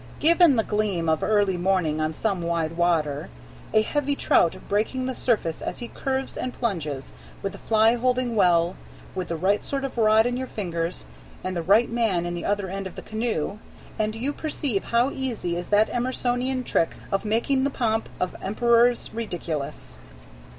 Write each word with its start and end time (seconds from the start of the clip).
Given 0.19 0.55
the 0.55 0.63
gleam 0.63 1.07
of 1.07 1.21
early 1.21 1.57
morning 1.57 2.01
on 2.01 2.15
some 2.15 2.41
wide 2.41 2.75
water, 2.75 3.29
a 3.71 3.83
heavy 3.83 4.15
trout 4.15 4.55
breaking 4.67 5.05
the 5.05 5.13
surface 5.13 5.61
as 5.61 5.77
he 5.77 5.89
curves 5.89 6.35
and 6.35 6.55
plunges, 6.55 7.13
with 7.43 7.51
the 7.51 7.59
fly 7.59 7.93
holding 7.93 8.35
well, 8.35 8.75
with 9.13 9.27
the 9.27 9.35
right 9.35 9.63
sort 9.63 9.83
of 9.85 9.99
rod 9.99 10.25
in 10.25 10.37
your 10.37 10.47
fingers, 10.47 11.05
and 11.43 11.55
the 11.55 11.61
right 11.61 11.87
man 11.91 12.25
in 12.25 12.33
the 12.33 12.45
other 12.45 12.67
end 12.67 12.87
of 12.87 12.95
the 12.95 13.03
canoe, 13.03 13.59
and 13.99 14.15
you 14.15 14.33
perceive 14.33 14.85
how 14.85 15.11
easy 15.11 15.55
is 15.55 15.67
that 15.67 15.87
Emersonian 15.91 16.63
trick 16.63 16.95
of 17.11 17.23
making 17.23 17.63
the 17.63 17.69
pomp 17.69 18.09
of 18.19 18.35
emperors 18.41 19.11
ridiculous. 19.13 19.97